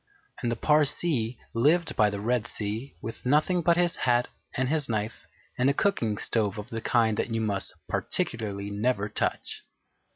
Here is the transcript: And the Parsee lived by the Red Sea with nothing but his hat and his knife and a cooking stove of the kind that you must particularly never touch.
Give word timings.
And 0.41 0.51
the 0.51 0.55
Parsee 0.55 1.37
lived 1.53 1.95
by 1.95 2.09
the 2.09 2.19
Red 2.19 2.47
Sea 2.47 2.95
with 3.03 3.23
nothing 3.23 3.61
but 3.61 3.77
his 3.77 3.97
hat 3.97 4.29
and 4.57 4.67
his 4.67 4.89
knife 4.89 5.27
and 5.59 5.69
a 5.69 5.75
cooking 5.75 6.17
stove 6.17 6.57
of 6.57 6.71
the 6.71 6.81
kind 6.81 7.17
that 7.17 7.29
you 7.29 7.39
must 7.39 7.75
particularly 7.87 8.71
never 8.71 9.07
touch. 9.09 9.61